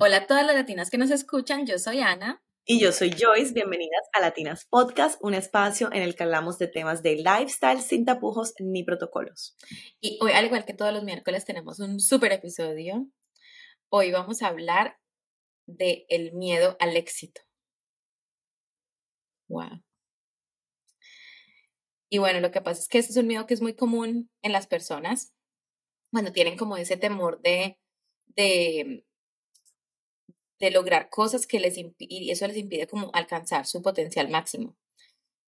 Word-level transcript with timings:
Hola 0.00 0.18
a 0.18 0.26
todas 0.28 0.46
las 0.46 0.54
latinas 0.54 0.90
que 0.90 0.96
nos 0.96 1.10
escuchan, 1.10 1.66
yo 1.66 1.76
soy 1.76 1.98
Ana. 1.98 2.40
Y 2.64 2.78
yo 2.78 2.92
soy 2.92 3.10
Joyce, 3.10 3.52
bienvenidas 3.52 4.08
a 4.12 4.20
Latinas 4.20 4.64
Podcast, 4.70 5.18
un 5.24 5.34
espacio 5.34 5.92
en 5.92 6.02
el 6.02 6.14
que 6.14 6.22
hablamos 6.22 6.56
de 6.56 6.68
temas 6.68 7.02
de 7.02 7.16
lifestyle 7.16 7.80
sin 7.80 8.04
tapujos 8.04 8.54
ni 8.60 8.84
protocolos. 8.84 9.56
Y 10.00 10.16
hoy, 10.22 10.30
al 10.30 10.44
igual 10.44 10.64
que 10.64 10.72
todos 10.72 10.94
los 10.94 11.02
miércoles, 11.02 11.44
tenemos 11.44 11.80
un 11.80 11.98
súper 11.98 12.30
episodio. 12.30 13.08
Hoy 13.88 14.12
vamos 14.12 14.40
a 14.42 14.46
hablar 14.46 15.00
de 15.66 16.06
el 16.10 16.32
miedo 16.32 16.76
al 16.78 16.96
éxito. 16.96 17.40
Wow. 19.48 19.82
Y 22.08 22.18
bueno, 22.18 22.38
lo 22.38 22.52
que 22.52 22.60
pasa 22.60 22.80
es 22.82 22.86
que 22.86 22.98
este 22.98 23.10
es 23.10 23.16
un 23.16 23.26
miedo 23.26 23.46
que 23.48 23.54
es 23.54 23.62
muy 23.62 23.74
común 23.74 24.30
en 24.42 24.52
las 24.52 24.68
personas 24.68 25.34
cuando 26.12 26.30
tienen 26.30 26.56
como 26.56 26.76
ese 26.76 26.96
temor 26.96 27.40
de, 27.42 27.80
de, 28.28 29.04
de 30.60 30.70
lograr 30.70 31.10
cosas 31.10 31.46
que 31.46 31.60
les 31.60 31.78
impide, 31.78 32.14
y 32.14 32.30
eso 32.30 32.46
les 32.46 32.56
impide 32.56 32.86
como 32.86 33.10
alcanzar 33.14 33.66
su 33.66 33.82
potencial 33.82 34.28
máximo. 34.28 34.76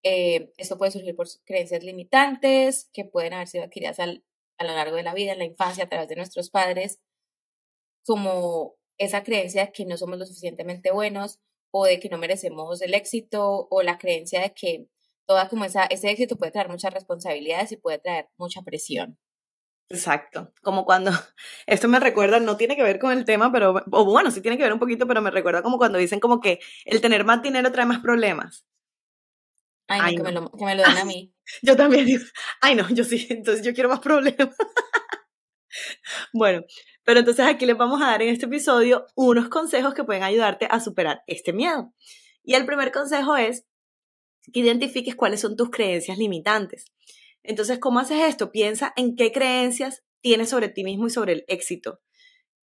Eh, 0.03 0.53
esto 0.57 0.79
puede 0.79 0.93
surgir 0.93 1.15
por 1.17 1.29
creencias 1.45 1.85
limitantes 1.85 2.89
que 2.93 3.05
pueden 3.05 3.35
haber 3.35 3.49
sido 3.49 3.65
adquiridas 3.65 3.99
al, 4.01 4.25
a 4.59 4.65
lo 4.65 4.75
largo 4.75 4.97
de 4.97 5.03
la 5.03 5.15
vida, 5.15 5.33
en 5.33 5.39
la 5.39 5.45
infancia, 5.45 5.85
a 5.85 5.89
través 5.89 6.09
de 6.09 6.17
nuestros 6.17 6.51
padres, 6.51 7.01
como 8.05 8.77
esa 8.99 9.23
creencia 9.25 9.67
de 9.67 9.73
que 9.73 9.85
no 9.87 9.97
somos 9.97 10.19
lo 10.19 10.27
suficientemente 10.27 10.91
buenos 10.91 11.41
o 11.73 11.85
de 11.85 12.01
que 12.01 12.09
no 12.09 12.19
merecemos 12.19 12.83
el 12.83 12.95
éxito 12.95 13.69
o 13.71 13.83
la 13.83 13.99
creencia 13.99 14.41
de 14.41 14.53
que 14.55 14.87
toda 15.27 15.49
como 15.49 15.65
esa, 15.65 15.85
ese 15.85 16.11
éxito 16.11 16.37
puede 16.37 16.53
traer 16.53 16.69
muchas 16.69 16.93
responsabilidades 16.93 17.73
y 17.73 17.77
puede 17.77 17.99
traer 17.99 18.29
mucha 18.37 18.63
presión. 18.63 19.19
Exacto, 19.93 20.53
como 20.63 20.85
cuando, 20.85 21.11
esto 21.67 21.89
me 21.89 21.99
recuerda, 21.99 22.39
no 22.39 22.57
tiene 22.57 22.77
que 22.77 22.85
ver 22.85 23.01
con 23.01 23.11
el 23.11 23.25
tema, 23.25 23.51
pero, 23.51 23.75
o 23.91 24.05
bueno, 24.05 24.31
sí 24.31 24.41
tiene 24.41 24.57
que 24.57 24.63
ver 24.63 24.73
un 24.73 24.79
poquito, 24.79 25.07
pero 25.09 25.21
me 25.21 25.33
recuerda 25.33 25.63
como 25.63 25.79
cuando 25.79 25.99
dicen 25.99 26.21
como 26.21 26.41
que 26.41 26.61
el 26.85 27.01
tener 27.01 27.25
más 27.25 27.43
dinero 27.43 27.73
trae 27.73 27.87
más 27.87 27.99
problemas. 27.99 28.65
Ay, 29.89 30.15
que, 30.15 30.23
Me 30.23 30.31
lo, 30.31 30.49
que 30.53 30.65
me 30.65 30.77
lo 30.77 30.85
den 30.85 30.97
a 30.97 31.05
mí. 31.05 31.35
Yo 31.63 31.77
también 31.77 32.07
digo, 32.07 32.23
ay 32.61 32.77
no, 32.77 32.89
yo 32.91 33.03
sí, 33.03 33.27
entonces 33.31 33.67
yo 33.67 33.75
quiero 33.75 33.89
más 33.89 33.99
problemas. 33.99 34.57
bueno, 36.33 36.63
pero 37.03 37.19
entonces 37.19 37.45
aquí 37.45 37.67
les 37.67 37.77
vamos 37.77 38.01
a 38.01 38.07
dar 38.07 38.23
en 38.23 38.29
este 38.29 38.47
episodio 38.47 39.07
unos 39.17 39.49
consejos 39.49 39.95
que 39.95 40.05
pueden 40.05 40.23
ayudarte 40.23 40.69
a 40.71 40.79
superar 40.79 41.25
este 41.27 41.53
miedo. 41.53 41.93
Y 42.45 42.55
el 42.55 42.65
primer 42.65 42.93
consejo 42.93 43.37
es 43.37 43.67
que 44.53 44.61
identifiques 44.61 45.17
cuáles 45.17 45.41
son 45.41 45.57
tus 45.57 45.71
creencias 45.71 46.17
limitantes. 46.17 46.85
Entonces, 47.43 47.79
¿cómo 47.79 48.01
haces 48.01 48.21
esto? 48.23 48.51
Piensa 48.51 48.93
en 48.97 49.17
qué 49.17 49.33
creencias 49.33 50.03
tienes 50.23 50.51
sobre 50.51 50.69
ti 50.69 50.85
mismo 50.85 51.07
y 51.07 51.11
sobre 51.11 51.33
el 51.33 51.45
éxito. 51.49 52.01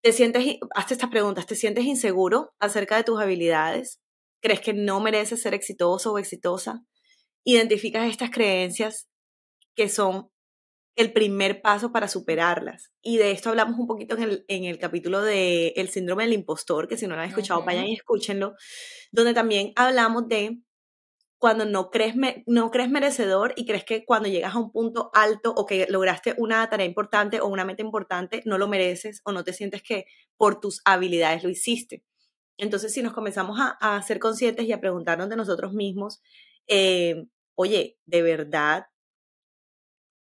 ¿Te 0.02 0.12
sientes, 0.12 0.58
hazte 0.76 0.96
estas 0.96 1.10
preguntas, 1.10 1.46
¿te 1.46 1.56
sientes 1.56 1.86
inseguro 1.86 2.54
acerca 2.60 2.98
de 2.98 3.04
tus 3.04 3.22
habilidades? 3.22 4.02
¿Crees 4.42 4.60
que 4.60 4.74
no 4.74 5.00
mereces 5.00 5.42
ser 5.42 5.54
exitoso 5.54 6.12
o 6.12 6.20
exitosa? 6.20 6.84
Identificas 7.46 8.10
estas 8.10 8.30
creencias 8.30 9.08
que 9.76 9.88
son 9.88 10.30
el 10.96 11.14
primer 11.14 11.62
paso 11.62 11.92
para 11.92 12.08
superarlas. 12.08 12.92
Y 13.02 13.18
de 13.18 13.32
esto 13.32 13.50
hablamos 13.50 13.80
un 13.80 13.88
poquito 13.88 14.16
en 14.16 14.24
el, 14.24 14.46
en 14.48 14.66
el 14.66 14.78
capítulo 14.78 15.22
de 15.22 15.70
El 15.76 15.90
síndrome 15.90 16.24
del 16.24 16.34
impostor, 16.34 16.88
que 16.88 16.98
si 16.98 17.08
no 17.08 17.16
lo 17.16 17.22
han 17.22 17.30
escuchado, 17.30 17.64
vayan 17.64 17.88
y 17.88 17.94
escúchenlo, 17.94 18.54
donde 19.12 19.34
también 19.34 19.72
hablamos 19.76 20.28
de 20.28 20.60
cuando 21.44 21.66
no 21.66 21.92
crees, 21.92 22.16
no 22.46 22.72
crees 22.72 22.90
merecedor 22.90 23.52
y 23.58 23.66
crees 23.66 23.84
que 23.84 24.06
cuando 24.06 24.30
llegas 24.30 24.56
a 24.56 24.60
un 24.60 24.72
punto 24.72 25.12
alto 25.14 25.54
o 25.54 25.66
que 25.66 25.88
lograste 25.90 26.36
una 26.38 26.70
tarea 26.70 26.86
importante 26.86 27.42
o 27.42 27.48
una 27.48 27.66
meta 27.66 27.82
importante, 27.82 28.42
no 28.46 28.58
lo 28.58 28.70
mereces 28.70 29.20
o 29.26 29.34
no 29.34 29.44
te 29.44 29.52
sientes 29.52 29.84
que 29.84 30.06
por 30.38 30.62
tus 30.62 30.80
habilidades 30.86 31.44
lo 31.44 31.50
hiciste. 31.50 32.02
Entonces, 32.58 32.94
si 32.94 33.02
nos 33.04 33.12
comenzamos 33.12 33.60
a, 33.60 34.02
ser 34.04 34.20
conscientes 34.20 34.66
y 34.66 34.72
a 34.72 34.80
preguntarnos 34.80 35.28
de 35.28 35.36
nosotros 35.36 35.74
mismos, 35.74 36.22
eh, 36.68 37.26
oye, 37.56 37.98
¿de 38.06 38.22
verdad 38.22 38.86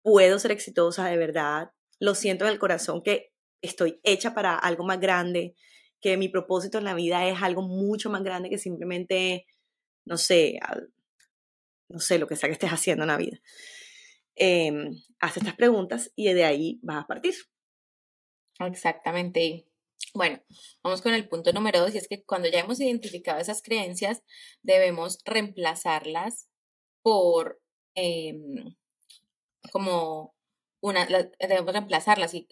puedo 0.03 0.38
ser 0.38 0.53
exitosa? 0.53 1.09
¿De 1.09 1.16
verdad? 1.16 1.72
Lo 1.99 2.15
siento 2.15 2.44
en 2.44 2.53
el 2.53 2.60
corazón 2.60 3.03
que 3.03 3.32
estoy 3.62 3.99
hecha 4.04 4.32
para 4.32 4.54
algo 4.54 4.84
más 4.84 5.00
grande, 5.00 5.56
que 6.00 6.16
mi 6.16 6.28
propósito 6.28 6.78
en 6.78 6.84
la 6.84 6.94
vida 6.94 7.26
es 7.26 7.43
algo 7.43 7.62
mucho 7.62 8.10
más 8.10 8.22
grande 8.22 8.49
que 8.49 8.59
simplemente, 8.59 9.47
no 10.04 10.16
sé, 10.16 10.60
no 11.90 11.98
sé, 12.00 12.18
lo 12.18 12.26
que 12.26 12.36
sea 12.36 12.48
que 12.48 12.54
estés 12.54 12.70
haciendo 12.70 13.04
en 13.04 13.08
la 13.08 13.16
vida. 13.16 13.40
Eh, 14.36 14.72
haz 15.18 15.36
estas 15.36 15.54
preguntas 15.54 16.12
y 16.16 16.32
de 16.32 16.44
ahí 16.44 16.80
vas 16.82 17.04
a 17.04 17.06
partir. 17.06 17.34
Exactamente. 18.60 19.66
Bueno, 20.14 20.40
vamos 20.82 21.02
con 21.02 21.14
el 21.14 21.28
punto 21.28 21.52
número 21.52 21.80
dos, 21.80 21.94
y 21.94 21.98
es 21.98 22.08
que 22.08 22.24
cuando 22.24 22.48
ya 22.48 22.60
hemos 22.60 22.80
identificado 22.80 23.38
esas 23.38 23.62
creencias, 23.62 24.22
debemos 24.62 25.18
reemplazarlas 25.24 26.48
por 27.02 27.60
em, 27.94 28.76
como 29.72 30.34
una, 30.80 31.06
debemos 31.38 31.72
reemplazarlas 31.72 32.34
y 32.34 32.48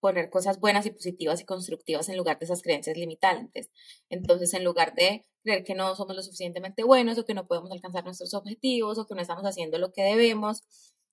poner 0.00 0.30
cosas 0.30 0.60
buenas 0.60 0.86
y 0.86 0.90
positivas 0.90 1.40
y 1.40 1.44
constructivas 1.44 2.08
en 2.08 2.16
lugar 2.16 2.38
de 2.38 2.44
esas 2.46 2.62
creencias 2.62 2.96
limitantes. 2.96 3.70
Entonces, 4.08 4.54
en 4.54 4.64
lugar 4.64 4.94
de 4.94 5.26
creer 5.42 5.64
que 5.64 5.74
no 5.74 5.94
somos 5.96 6.14
lo 6.16 6.22
suficientemente 6.22 6.84
buenos 6.84 7.18
o 7.18 7.24
que 7.24 7.34
no 7.34 7.46
podemos 7.46 7.70
alcanzar 7.72 8.04
nuestros 8.04 8.34
objetivos 8.34 8.98
o 8.98 9.06
que 9.06 9.14
no 9.14 9.22
estamos 9.22 9.44
haciendo 9.44 9.78
lo 9.78 9.92
que 9.92 10.02
debemos, 10.02 10.62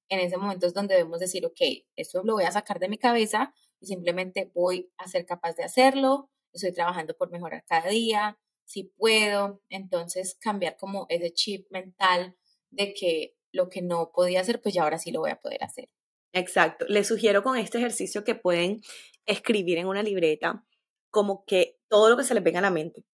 en 0.09 0.19
ese 0.19 0.38
momento 0.38 0.68
es 0.68 0.73
donde 0.73 0.96
debemos 0.96 1.19
decir, 1.19 1.46
ok, 1.46 1.59
esto 1.96 2.23
lo 2.23 2.34
voy 2.34 2.44
a 2.44 2.51
sacar 2.51 2.79
de 2.79 2.90
mi 2.90 2.97
cabeza 2.97 3.53
y 3.79 3.88
simplemente 3.88 4.51
voy 4.53 4.91
a 4.97 5.07
ser 5.07 5.25
capaz 5.25 5.56
de 5.56 5.63
hacerlo, 5.63 6.29
estoy 6.53 6.72
trabajando 6.73 7.16
por 7.17 7.31
mejorar 7.31 7.63
cada 7.67 7.90
día, 7.90 8.40
si 8.66 8.84
puedo, 8.84 9.62
entonces 9.69 10.38
cambiar 10.40 10.78
como 10.78 11.06
ese 11.09 11.31
chip 11.34 11.67
mental 11.72 12.35
de 12.72 12.94
que 12.94 13.35
lo 13.52 13.69
que 13.69 13.81
no 13.81 14.12
podía 14.13 14.41
hacer, 14.41 14.62
pues 14.62 14.75
ya 14.75 14.84
ahora 14.84 15.00
sí 15.00 15.12
lo 15.12 15.22
voy 15.22 15.31
a 15.31 15.40
poder 15.40 15.63
hacer. 15.63 15.90
Exacto. 16.35 16.85
Les 16.90 17.07
sugiero 17.07 17.41
con 17.44 17.57
este 17.57 17.78
ejercicio 17.78 18.25
que 18.25 18.35
pueden 18.35 18.81
escribir 19.25 19.78
en 19.78 19.88
una 19.88 20.03
libreta 20.03 20.66
como 21.09 21.46
que 21.46 21.78
todo 21.88 22.09
lo 22.09 22.18
que 22.18 22.25
se 22.25 22.34
les 22.34 22.44
venga 22.44 22.59
a 22.59 22.62
la 22.62 22.72
mente. 22.72 23.06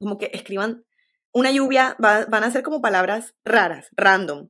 Como 0.00 0.18
que 0.18 0.30
escriban 0.34 0.84
una 1.32 1.52
lluvia, 1.52 1.94
van 2.00 2.44
a 2.44 2.50
ser 2.50 2.64
como 2.64 2.82
palabras 2.82 3.36
raras, 3.44 3.88
random. 3.92 4.48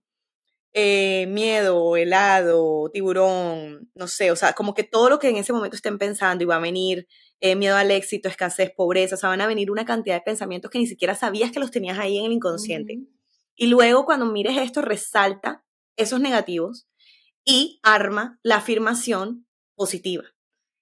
Eh, 0.72 1.26
miedo, 1.26 1.96
helado, 1.96 2.90
tiburón, 2.90 3.90
no 3.94 4.06
sé, 4.06 4.30
o 4.30 4.36
sea, 4.36 4.52
como 4.52 4.72
que 4.72 4.84
todo 4.84 5.10
lo 5.10 5.18
que 5.18 5.28
en 5.28 5.36
ese 5.36 5.52
momento 5.52 5.74
estén 5.76 5.98
pensando 5.98 6.44
y 6.44 6.46
va 6.46 6.56
a 6.56 6.60
venir 6.60 7.08
eh, 7.40 7.56
miedo 7.56 7.76
al 7.76 7.90
éxito, 7.90 8.28
escasez, 8.28 8.70
pobreza, 8.74 9.16
o 9.16 9.18
sea, 9.18 9.30
van 9.30 9.40
a 9.40 9.48
venir 9.48 9.70
una 9.72 9.84
cantidad 9.84 10.14
de 10.14 10.20
pensamientos 10.22 10.70
que 10.70 10.78
ni 10.78 10.86
siquiera 10.86 11.16
sabías 11.16 11.50
que 11.50 11.58
los 11.58 11.72
tenías 11.72 11.98
ahí 11.98 12.18
en 12.18 12.26
el 12.26 12.32
inconsciente. 12.32 13.00
Y 13.56 13.66
luego 13.66 14.04
cuando 14.06 14.26
mires 14.26 14.56
esto, 14.58 14.80
resalta 14.80 15.64
esos 15.96 16.20
negativos 16.20 16.86
y 17.50 17.80
arma 17.82 18.38
la 18.44 18.58
afirmación 18.58 19.44
positiva. 19.74 20.22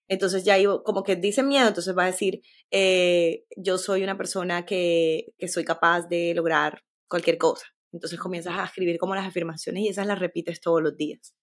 Entonces 0.06 0.44
ya 0.44 0.62
como 0.84 1.02
que 1.02 1.16
dice 1.16 1.42
miedo, 1.42 1.66
entonces 1.66 1.96
va 1.96 2.04
a 2.04 2.12
decir, 2.12 2.42
eh, 2.70 3.46
yo 3.56 3.78
soy 3.78 4.02
una 4.02 4.18
persona 4.18 4.66
que, 4.66 5.32
que 5.38 5.48
soy 5.48 5.64
capaz 5.64 6.08
de 6.08 6.34
lograr 6.34 6.84
cualquier 7.08 7.38
cosa. 7.38 7.64
Entonces 7.90 8.18
comienzas 8.18 8.58
a 8.58 8.64
escribir 8.64 8.98
como 8.98 9.14
las 9.14 9.26
afirmaciones 9.26 9.82
y 9.82 9.88
esas 9.88 10.06
las 10.06 10.18
repites 10.18 10.60
todos 10.60 10.82
los 10.82 10.94
días. 10.94 11.34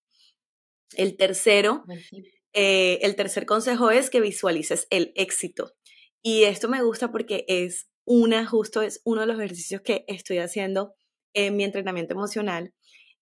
El 0.96 1.18
tercero, 1.18 1.86
eh, 2.54 3.00
el 3.02 3.16
tercer 3.16 3.48
consejo 3.48 3.90
es 3.90 4.12
que 4.12 4.22
visualices 4.22 4.86
el 4.92 5.12
éxito. 5.16 5.74
Y 6.22 6.44
esto 6.44 6.70
me 6.70 6.84
gusta 6.84 7.12
porque 7.12 7.46
es 7.48 7.90
una, 8.06 8.46
justo 8.46 8.84
es 8.84 9.02
uno 9.04 9.22
de 9.22 9.28
los 9.28 9.40
ejercicios 9.40 9.82
que 9.82 10.06
estoy 10.08 10.38
haciendo 10.38 10.94
en 11.34 11.56
mi 11.56 11.64
entrenamiento 11.64 12.14
emocional 12.14 12.76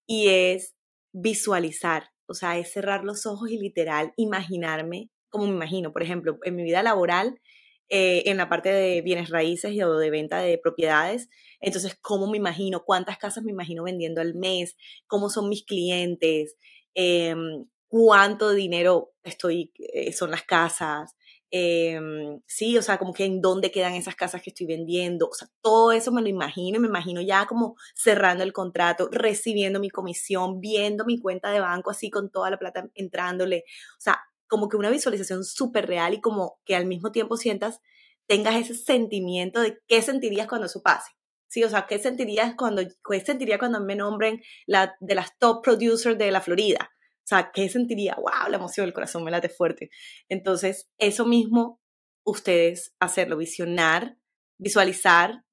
y 0.05 0.27
es 0.27 0.75
visualizar, 1.13 2.09
o 2.27 2.33
sea, 2.33 2.57
es 2.57 2.73
cerrar 2.73 3.05
los 3.05 3.25
ojos 3.25 3.49
y 3.49 3.57
literal 3.57 4.13
imaginarme 4.17 5.09
como 5.33 5.47
me 5.47 5.53
imagino. 5.55 5.91
Por 5.91 6.03
ejemplo, 6.03 6.37
en 6.43 6.55
mi 6.55 6.63
vida 6.63 6.83
laboral, 6.83 7.41
eh, 7.89 8.23
en 8.27 8.37
la 8.37 8.49
parte 8.49 8.69
de 8.69 9.01
bienes 9.01 9.29
raíces 9.29 9.71
y, 9.73 9.79
de 9.79 10.09
venta 10.11 10.39
de 10.39 10.59
propiedades, 10.59 11.27
entonces, 11.59 11.97
¿cómo 12.01 12.29
me 12.29 12.37
imagino? 12.37 12.83
¿Cuántas 12.85 13.17
casas 13.17 13.43
me 13.43 13.51
imagino 13.51 13.83
vendiendo 13.83 14.21
al 14.21 14.35
mes? 14.35 14.75
¿Cómo 15.07 15.29
son 15.29 15.49
mis 15.49 15.65
clientes? 15.65 16.55
Em, 16.93 17.65
¿Cuánto 17.87 18.51
dinero 18.51 19.13
estoy, 19.23 19.71
eh, 19.93 20.13
son 20.13 20.29
las 20.31 20.43
casas? 20.43 21.15
Em, 21.55 22.41
sí, 22.47 22.79
o 22.79 22.81
sea, 22.81 22.97
como 22.97 23.13
que 23.13 23.25
en 23.25 23.39
dónde 23.39 23.69
quedan 23.69 23.93
esas 23.93 24.15
casas 24.15 24.41
que 24.41 24.49
estoy 24.49 24.65
vendiendo, 24.65 25.27
o 25.27 25.33
sea, 25.35 25.47
todo 25.61 25.91
eso 25.91 26.11
me 26.11 26.23
lo 26.23 26.27
imagino, 26.27 26.79
me 26.79 26.87
imagino 26.87 27.21
ya 27.21 27.45
como 27.45 27.75
cerrando 27.93 28.43
el 28.43 28.53
contrato, 28.53 29.07
recibiendo 29.11 29.79
mi 29.79 29.91
comisión, 29.91 30.59
viendo 30.59 31.05
mi 31.05 31.19
cuenta 31.19 31.51
de 31.51 31.59
banco 31.59 31.91
así 31.91 32.09
con 32.09 32.31
toda 32.31 32.49
la 32.49 32.57
plata 32.57 32.89
entrándole, 32.95 33.65
o 33.99 34.01
sea, 34.01 34.19
como 34.47 34.67
que 34.67 34.77
una 34.77 34.89
visualización 34.89 35.43
súper 35.43 35.85
real 35.85 36.15
y 36.15 36.21
como 36.21 36.59
que 36.65 36.75
al 36.75 36.87
mismo 36.87 37.11
tiempo 37.11 37.37
sientas, 37.37 37.81
tengas 38.25 38.55
ese 38.55 38.73
sentimiento 38.73 39.61
de 39.61 39.77
qué 39.87 40.01
sentirías 40.01 40.47
cuando 40.47 40.65
eso 40.65 40.81
pase. 40.81 41.11
Sí, 41.47 41.63
o 41.63 41.69
sea, 41.69 41.85
¿qué 41.87 41.99
sentirías 41.99 42.55
cuando, 42.55 42.81
qué 43.07 43.19
sentiría 43.19 43.59
cuando 43.59 43.79
me 43.79 43.95
nombren 43.95 44.41
la, 44.65 44.95
de 44.99 45.13
las 45.13 45.37
top 45.37 45.63
producers 45.63 46.17
de 46.17 46.31
la 46.31 46.41
Florida? 46.41 46.89
O 47.23 47.27
sea, 47.27 47.51
¿qué 47.53 47.69
sentiría? 47.69 48.15
¡Wow! 48.15 48.49
La 48.49 48.57
emoción, 48.57 48.85
el 48.85 48.93
corazón 48.93 49.23
me 49.23 49.31
late 49.31 49.49
fuerte. 49.49 49.89
Entonces, 50.27 50.89
eso 50.97 51.25
mismo 51.25 51.79
ustedes 52.25 52.93
hacerlo, 52.99 53.37
visionar, 53.37 54.17
visualizar 54.57 55.43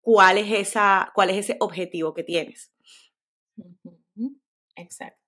cuál 0.00 0.38
es, 0.38 0.52
esa, 0.52 1.10
cuál 1.14 1.30
es 1.30 1.38
ese 1.38 1.56
objetivo 1.60 2.14
que 2.14 2.24
tienes. 2.24 2.72
Exacto. 4.76 5.18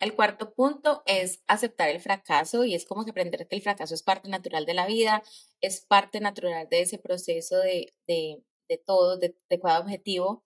El 0.00 0.14
cuarto 0.14 0.54
punto 0.54 1.02
es 1.06 1.42
aceptar 1.48 1.88
el 1.88 2.00
fracaso 2.00 2.64
y 2.64 2.74
es 2.74 2.84
como 2.84 3.04
que 3.04 3.10
aprender 3.10 3.48
que 3.48 3.56
el 3.56 3.62
fracaso 3.62 3.94
es 3.94 4.02
parte 4.02 4.28
natural 4.28 4.64
de 4.64 4.74
la 4.74 4.86
vida, 4.86 5.22
es 5.60 5.80
parte 5.80 6.20
natural 6.20 6.68
de 6.70 6.82
ese 6.82 6.98
proceso 6.98 7.58
de, 7.58 7.92
de, 8.06 8.44
de 8.68 8.78
todo, 8.78 9.18
de, 9.18 9.36
de 9.48 9.60
cada 9.60 9.80
objetivo. 9.80 10.44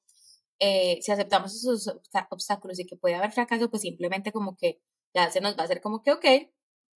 Eh, 0.65 1.01
si 1.03 1.11
aceptamos 1.11 1.53
esos 1.57 1.89
obstáculos 2.31 2.79
y 2.79 2.87
que 2.87 2.97
puede 2.97 3.17
haber 3.17 3.33
fracaso, 3.33 3.69
pues 3.69 3.83
simplemente 3.83 4.31
como 4.31 4.57
que 4.57 4.81
ya 5.13 5.29
se 5.29 5.41
nos 5.41 5.57
va 5.57 5.63
a 5.63 5.65
hacer 5.65 5.81
como 5.81 6.03
que, 6.03 6.13
ok, 6.13 6.25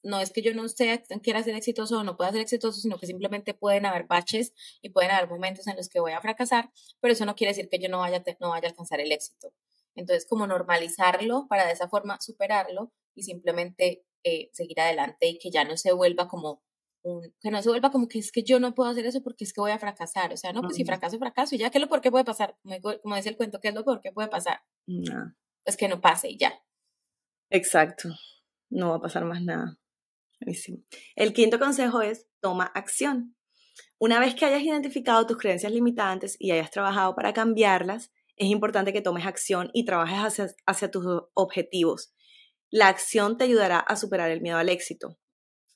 no 0.05 0.21
es 0.21 0.31
que 0.31 0.41
yo 0.41 0.55
no 0.55 0.69
sea, 0.69 1.03
quiera 1.23 1.43
ser 1.43 1.57
exitoso 1.57 1.99
o 1.99 2.05
no 2.05 2.17
pueda 2.17 2.31
ser 2.31 2.43
exitoso, 2.43 2.81
sino 2.81 2.97
que 2.97 3.09
simplemente 3.09 3.55
pueden 3.55 3.85
haber 3.87 4.07
baches 4.07 4.53
y 4.83 4.91
pueden 4.91 5.11
haber 5.11 5.29
momentos 5.29 5.67
en 5.67 5.75
los 5.77 5.89
que 5.89 5.99
voy 5.99 6.13
a 6.13 6.21
fracasar, 6.21 6.71
pero 7.01 7.13
eso 7.13 7.27
no 7.27 7.35
quiere 7.35 7.51
decir 7.51 7.69
que 7.69 7.81
yo 7.81 7.89
no 7.89 7.99
vaya, 7.99 8.23
no 8.39 8.51
vaya 8.51 8.69
a 8.69 8.71
alcanzar 8.71 9.01
el 9.01 9.11
éxito. 9.11 9.53
Entonces, 9.97 10.27
como 10.29 10.47
normalizarlo 10.47 11.47
para 11.49 11.67
de 11.67 11.73
esa 11.73 11.89
forma 11.89 12.21
superarlo 12.21 12.93
y 13.17 13.25
simplemente 13.25 14.05
eh, 14.23 14.51
seguir 14.53 14.81
adelante 14.81 15.27
y 15.27 15.39
que 15.39 15.51
ya 15.51 15.65
no 15.65 15.77
se 15.77 15.93
vuelva 15.93 16.29
como 16.29 16.63
un, 17.07 17.33
que 17.41 17.51
no 17.51 17.63
se 17.63 17.69
vuelva 17.69 17.91
como 17.91 18.09
que 18.09 18.19
es 18.19 18.33
que 18.33 18.43
yo 18.43 18.59
no 18.61 18.75
puedo 18.75 18.91
hacer 18.91 19.07
eso 19.07 19.23
porque 19.23 19.45
es 19.45 19.53
que 19.53 19.61
voy 19.61 19.71
a 19.71 19.79
fracasar. 19.79 20.33
O 20.33 20.37
sea, 20.37 20.53
no, 20.53 20.63
pues 20.63 20.77
si 20.77 20.85
fracaso, 20.85 21.19
fracaso 21.19 21.55
y 21.55 21.59
ya, 21.59 21.71
¿qué 21.71 21.79
es 21.79 21.83
lo 21.83 21.89
por 21.89 22.01
qué 22.01 22.11
puede 22.11 22.25
pasar? 22.25 22.57
Como, 23.03 23.17
dice 23.17 23.29
el 23.29 23.37
cuento, 23.37 23.61
¿qué 23.61 23.69
es 23.69 23.75
lo 23.75 23.85
por 23.85 24.01
qué 24.01 24.13
puede 24.13 24.29
pasar? 24.29 24.61
No. 24.87 25.35
Pues 25.65 25.77
que 25.77 25.89
no 25.89 26.01
pase 26.01 26.31
y 26.31 26.39
ya. 26.39 26.53
Exacto. 27.51 28.11
No 28.71 28.91
va 28.91 28.97
a 28.97 29.01
pasar 29.01 29.25
más 29.25 29.43
nada. 29.43 29.79
El 31.15 31.33
quinto 31.33 31.59
consejo 31.59 32.03
es 32.03 32.27
toma 32.41 32.65
acción. 32.65 33.37
Una 33.99 34.21
vez 34.21 34.35
que 34.35 34.45
hayas 34.45 34.63
identificado 34.63 35.27
tus 35.27 35.39
creencias 35.39 35.73
limitantes 35.73 36.37
y 36.39 36.51
hayas 36.51 36.71
trabajado 36.71 37.15
para 37.15 37.33
cambiarlas, 37.33 38.13
es 38.37 38.49
importante 38.49 38.93
que 38.93 39.01
tomes 39.01 39.27
acción 39.27 39.71
y 39.73 39.85
trabajes 39.85 40.55
hacia, 40.67 40.91
tus 40.91 41.05
objetivos. 41.35 42.13
La 42.71 42.89
acción 42.89 43.39
te 43.39 43.45
ayudará 43.45 43.79
a 43.79 43.97
superar 43.97 44.31
el 44.31 44.43
miedo 44.43 44.59
al 44.59 44.69
éxito. 44.69 45.19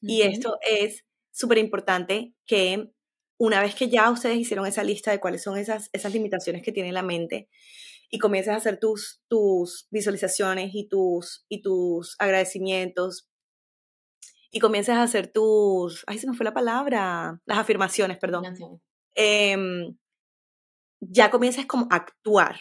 Y 0.02 0.22
esto 0.22 0.58
es 0.62 1.04
súper 1.30 1.58
importante 1.58 2.34
que 2.46 2.90
una 3.38 3.62
vez 3.62 3.74
que 3.74 3.88
ya 3.88 4.10
ustedes 4.10 4.36
hicieron 4.36 4.66
esa 4.66 4.84
lista 4.84 5.10
de 5.10 5.20
cuáles 5.20 5.42
son 5.42 5.56
esas, 5.56 5.88
esas 5.92 6.12
limitaciones 6.12 6.62
que 6.62 6.72
tiene 6.72 6.92
la 6.92 7.02
mente 7.02 7.48
y 8.10 8.18
comiences 8.18 8.52
a 8.52 8.56
hacer 8.56 8.78
tus, 8.78 9.22
tus 9.28 9.86
visualizaciones 9.90 10.70
y 10.74 10.88
tus, 10.88 11.46
y 11.48 11.62
tus 11.62 12.16
agradecimientos 12.18 13.28
y 14.50 14.58
comiences 14.58 14.96
a 14.96 15.02
hacer 15.02 15.28
tus, 15.28 16.04
ay, 16.06 16.18
se 16.18 16.26
me 16.26 16.34
fue 16.34 16.44
la 16.44 16.52
palabra, 16.52 17.40
las 17.46 17.58
afirmaciones, 17.58 18.18
perdón 18.18 18.44
ya 21.00 21.30
comienzas 21.30 21.66
como 21.66 21.88
a 21.90 21.96
actuar 21.96 22.60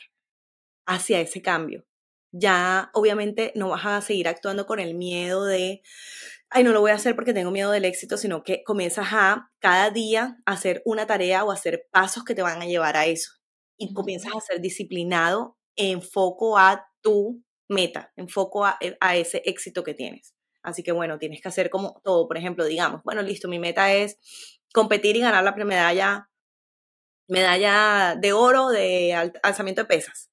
hacia 0.85 1.19
ese 1.19 1.41
cambio. 1.41 1.85
Ya 2.31 2.89
obviamente 2.93 3.51
no 3.55 3.69
vas 3.69 3.85
a 3.85 4.01
seguir 4.01 4.27
actuando 4.27 4.65
con 4.65 4.79
el 4.79 4.95
miedo 4.95 5.45
de, 5.45 5.81
ay, 6.49 6.63
no 6.63 6.71
lo 6.71 6.81
voy 6.81 6.91
a 6.91 6.95
hacer 6.95 7.15
porque 7.15 7.33
tengo 7.33 7.51
miedo 7.51 7.71
del 7.71 7.85
éxito, 7.85 8.17
sino 8.17 8.43
que 8.43 8.63
comienzas 8.63 9.07
a 9.11 9.51
cada 9.59 9.91
día 9.91 10.37
hacer 10.45 10.81
una 10.85 11.07
tarea 11.07 11.43
o 11.43 11.51
hacer 11.51 11.87
pasos 11.91 12.23
que 12.23 12.35
te 12.35 12.41
van 12.41 12.61
a 12.61 12.65
llevar 12.65 12.97
a 12.97 13.05
eso. 13.05 13.31
Y 13.77 13.93
comienzas 13.93 14.35
a 14.35 14.41
ser 14.41 14.61
disciplinado 14.61 15.57
en 15.75 16.01
foco 16.01 16.57
a 16.57 16.85
tu 17.01 17.43
meta, 17.69 18.11
en 18.17 18.27
foco 18.29 18.65
a, 18.65 18.77
eh, 18.81 18.97
a 18.99 19.15
ese 19.15 19.41
éxito 19.45 19.83
que 19.83 19.93
tienes. 19.93 20.33
Así 20.63 20.83
que 20.83 20.91
bueno, 20.91 21.19
tienes 21.19 21.41
que 21.41 21.47
hacer 21.47 21.69
como 21.69 22.01
todo. 22.03 22.27
Por 22.27 22.37
ejemplo, 22.37 22.65
digamos, 22.65 23.01
bueno, 23.03 23.21
listo, 23.21 23.47
mi 23.47 23.59
meta 23.59 23.93
es 23.93 24.17
competir 24.73 25.15
y 25.15 25.21
ganar 25.21 25.43
la 25.43 25.53
medalla 25.53 26.29
medalla 27.29 28.15
de 28.19 28.33
oro 28.33 28.69
de 28.69 29.13
alzamiento 29.43 29.83
de 29.83 29.87
pesas. 29.87 30.29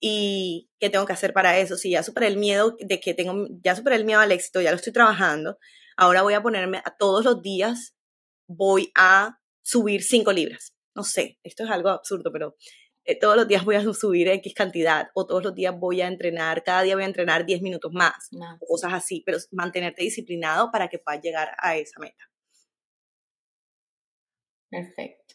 ¿Y 0.00 0.70
qué 0.78 0.90
tengo 0.90 1.06
que 1.06 1.12
hacer 1.12 1.32
para 1.32 1.58
eso? 1.58 1.76
Si 1.76 1.90
ya 1.90 2.02
superé 2.02 2.26
el 2.26 2.36
miedo 2.36 2.76
de 2.80 3.00
que 3.00 3.14
tengo, 3.14 3.48
ya 3.62 3.74
superé 3.74 3.96
el 3.96 4.04
miedo 4.04 4.20
al 4.20 4.32
éxito, 4.32 4.60
ya 4.60 4.70
lo 4.70 4.76
estoy 4.76 4.92
trabajando, 4.92 5.58
ahora 5.96 6.22
voy 6.22 6.34
a 6.34 6.42
ponerme 6.42 6.78
a 6.84 6.96
todos 6.96 7.24
los 7.24 7.42
días, 7.42 7.94
voy 8.46 8.92
a 8.94 9.38
subir 9.62 10.02
5 10.02 10.32
libras. 10.32 10.74
No 10.94 11.02
sé, 11.02 11.38
esto 11.42 11.64
es 11.64 11.70
algo 11.70 11.88
absurdo, 11.88 12.30
pero 12.32 12.56
eh, 13.04 13.18
todos 13.18 13.36
los 13.36 13.48
días 13.48 13.64
voy 13.64 13.76
a 13.76 13.82
subir 13.92 14.28
X 14.28 14.54
cantidad 14.54 15.08
o 15.14 15.26
todos 15.26 15.42
los 15.44 15.54
días 15.54 15.74
voy 15.78 16.00
a 16.00 16.08
entrenar, 16.08 16.64
cada 16.64 16.82
día 16.82 16.94
voy 16.94 17.04
a 17.04 17.06
entrenar 17.06 17.46
10 17.46 17.62
minutos 17.62 17.92
más, 17.92 18.30
cosas 18.66 18.92
así, 18.92 19.22
pero 19.24 19.38
mantenerte 19.52 20.02
disciplinado 20.02 20.70
para 20.70 20.88
que 20.88 20.98
puedas 20.98 21.22
llegar 21.22 21.50
a 21.58 21.76
esa 21.76 22.00
meta. 22.00 22.24
Perfecto. 24.70 25.34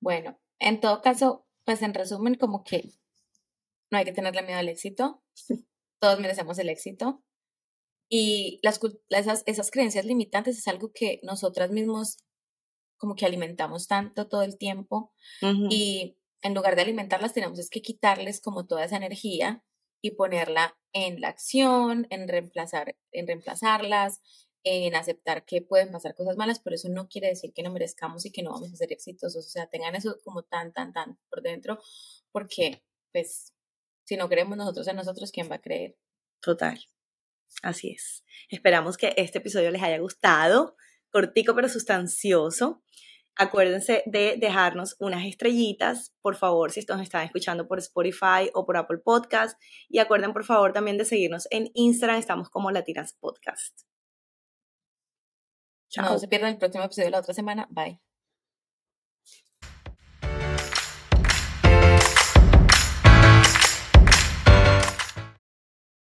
Bueno, 0.00 0.38
en 0.58 0.80
todo 0.80 1.00
caso, 1.00 1.46
pues 1.64 1.80
en 1.82 1.94
resumen, 1.94 2.34
como 2.34 2.64
que 2.64 2.90
no 3.92 3.98
hay 3.98 4.04
que 4.04 4.12
tenerle 4.12 4.42
miedo 4.42 4.58
al 4.58 4.68
éxito. 4.68 5.22
Todos 6.00 6.18
merecemos 6.18 6.58
el 6.58 6.70
éxito. 6.70 7.22
Y 8.10 8.58
las, 8.62 8.80
esas, 9.10 9.42
esas 9.46 9.70
creencias 9.70 10.04
limitantes 10.04 10.58
es 10.58 10.66
algo 10.66 10.90
que 10.92 11.20
nosotras 11.22 11.70
mismos 11.70 12.16
como 12.98 13.14
que 13.14 13.26
alimentamos 13.26 13.86
tanto 13.86 14.28
todo 14.28 14.42
el 14.42 14.58
tiempo 14.58 15.12
y 15.40 16.18
en 16.40 16.54
lugar 16.54 16.76
de 16.76 16.82
alimentarlas 16.82 17.32
tenemos 17.32 17.58
es 17.58 17.68
que 17.68 17.82
quitarles 17.82 18.40
como 18.40 18.66
toda 18.66 18.84
esa 18.84 18.96
energía 18.96 19.64
y 20.00 20.12
ponerla 20.12 20.78
en 20.92 21.20
la 21.20 21.28
acción, 21.28 22.06
en 22.10 22.28
reemplazar, 22.28 22.96
en 23.10 23.26
reemplazarlas, 23.26 24.20
en 24.64 24.94
aceptar 24.94 25.44
que 25.44 25.62
pueden 25.62 25.90
pasar 25.90 26.14
cosas 26.14 26.36
malas, 26.36 26.60
pero 26.60 26.76
eso 26.76 26.88
no 26.88 27.08
quiere 27.08 27.28
decir 27.28 27.52
que 27.52 27.62
no 27.62 27.72
merezcamos 27.72 28.24
y 28.24 28.30
que 28.30 28.42
no 28.42 28.52
vamos 28.52 28.72
a 28.72 28.76
ser 28.76 28.92
exitosos. 28.92 29.46
O 29.46 29.50
sea, 29.50 29.66
tengan 29.66 29.96
eso 29.96 30.18
como 30.24 30.42
tan, 30.42 30.72
tan, 30.72 30.92
tan 30.92 31.18
por 31.28 31.42
dentro, 31.42 31.80
porque, 32.30 32.84
pues, 33.12 33.52
si 34.04 34.16
no 34.16 34.28
creemos 34.28 34.56
nosotros 34.56 34.86
en 34.88 34.96
nosotros, 34.96 35.30
¿quién 35.32 35.50
va 35.50 35.56
a 35.56 35.60
creer? 35.60 35.96
Total. 36.40 36.78
Así 37.62 37.90
es. 37.90 38.24
Esperamos 38.48 38.96
que 38.96 39.14
este 39.16 39.38
episodio 39.38 39.70
les 39.70 39.82
haya 39.82 39.98
gustado, 39.98 40.76
cortico 41.10 41.54
pero 41.54 41.68
sustancioso. 41.68 42.82
Acuérdense 43.34 44.02
de 44.04 44.36
dejarnos 44.38 44.96
unas 44.98 45.24
estrellitas, 45.24 46.12
por 46.20 46.36
favor, 46.36 46.70
si 46.70 46.84
nos 46.86 47.00
están 47.00 47.24
escuchando 47.24 47.66
por 47.66 47.78
Spotify 47.78 48.50
o 48.52 48.66
por 48.66 48.76
Apple 48.76 48.98
Podcast. 48.98 49.58
Y 49.88 50.00
acuerden, 50.00 50.34
por 50.34 50.44
favor, 50.44 50.72
también 50.72 50.98
de 50.98 51.06
seguirnos 51.06 51.48
en 51.50 51.70
Instagram, 51.74 52.18
estamos 52.18 52.50
como 52.50 52.70
Latinas 52.70 53.14
Podcast. 53.14 53.82
No 55.96 56.18
se 56.18 56.28
pierdan 56.28 56.52
el 56.52 56.58
próximo 56.58 56.84
episodio 56.84 57.06
de 57.06 57.12
la 57.12 57.20
otra 57.20 57.34
semana. 57.34 57.68
Bye. 57.70 58.11